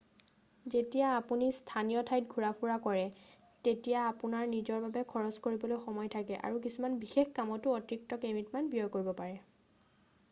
যেতিয়া 0.75 1.09
আপুনি 1.19 1.47
স্থানীয় 1.57 2.01
ঠাইত 2.09 2.25
ঘূৰা 2.37 2.49
ফুৰা 2.61 2.77
কৰে 2.85 3.03
তেতিয়া 3.67 3.99
আপোনাৰ 4.13 4.49
নিজৰ 4.55 4.81
বাবে 4.87 5.05
খৰচ 5.13 5.39
কৰিবলৈ 5.49 5.81
সময় 5.85 6.11
থাকে 6.17 6.41
আৰু 6.51 6.65
কিছুমান 6.67 6.99
বিশেষ 7.07 7.33
কামতো 7.39 7.77
অতিৰিক্ত 7.77 8.23
কেইমিনিটমান 8.27 8.75
ব্যয় 8.75 8.91
কৰিব 8.99 9.17
পাৰে 9.23 9.41